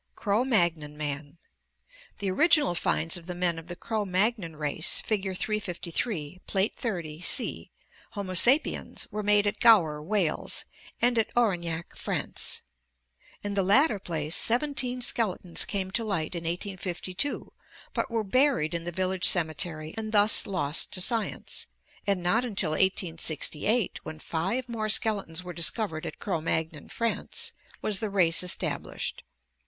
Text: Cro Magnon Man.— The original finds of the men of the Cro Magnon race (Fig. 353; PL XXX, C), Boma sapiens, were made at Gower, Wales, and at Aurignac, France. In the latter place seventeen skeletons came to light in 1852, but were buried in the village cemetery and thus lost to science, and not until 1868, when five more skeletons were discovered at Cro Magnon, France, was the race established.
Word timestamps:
Cro 0.15 0.43
Magnon 0.43 0.97
Man.— 0.97 1.37
The 2.17 2.31
original 2.31 2.73
finds 2.73 3.17
of 3.17 3.27
the 3.27 3.35
men 3.35 3.59
of 3.59 3.67
the 3.67 3.75
Cro 3.75 4.03
Magnon 4.03 4.55
race 4.55 4.99
(Fig. 5.01 5.21
353; 5.37 6.41
PL 6.47 6.51
XXX, 6.61 7.23
C), 7.23 7.69
Boma 8.15 8.35
sapiens, 8.35 9.07
were 9.11 9.21
made 9.21 9.45
at 9.45 9.59
Gower, 9.59 10.01
Wales, 10.01 10.65
and 10.99 11.19
at 11.19 11.29
Aurignac, 11.37 11.95
France. 11.95 12.63
In 13.43 13.53
the 13.53 13.61
latter 13.61 13.99
place 13.99 14.35
seventeen 14.35 15.03
skeletons 15.03 15.65
came 15.65 15.91
to 15.91 16.03
light 16.03 16.33
in 16.33 16.45
1852, 16.45 17.53
but 17.93 18.09
were 18.09 18.23
buried 18.23 18.73
in 18.73 18.85
the 18.85 18.91
village 18.91 19.25
cemetery 19.27 19.93
and 19.95 20.11
thus 20.11 20.47
lost 20.47 20.91
to 20.93 20.99
science, 20.99 21.67
and 22.07 22.23
not 22.23 22.43
until 22.43 22.71
1868, 22.71 23.99
when 24.01 24.17
five 24.17 24.67
more 24.67 24.89
skeletons 24.89 25.43
were 25.43 25.53
discovered 25.53 26.07
at 26.07 26.17
Cro 26.17 26.41
Magnon, 26.41 26.89
France, 26.89 27.51
was 27.83 27.99
the 27.99 28.09
race 28.09 28.41
established. 28.41 29.21